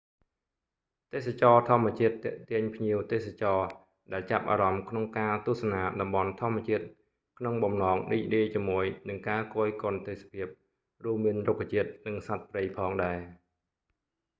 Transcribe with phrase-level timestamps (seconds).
[1.13, 3.69] ទេសចរណ៍ធម្មជាតិទាក់ទាញភ្ញៀវទេសចរណ៍
[4.13, 6.85] ដែលចាប់អារម្មណ៍ក្នុងការទស្សនាតំបន់ធម្មជាតិ
[7.39, 10.47] ក្នុងបំណងរីករាយជាមួយនឹងការគយគន់ទេសភាព
[11.05, 13.19] រួមមានរុក្ខជាតិនិងសត្វព្រៃផងដែរ